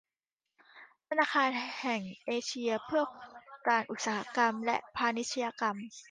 [1.07, 1.49] ธนาคาร
[1.81, 3.03] แห่งเอเชียเพื่อ
[3.67, 5.75] การอุตสาหกรรมและพาณิชยกรรม